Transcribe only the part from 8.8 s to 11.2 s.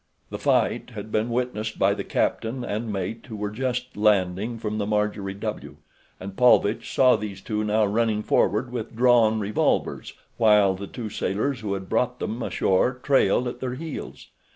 drawn revolvers while the two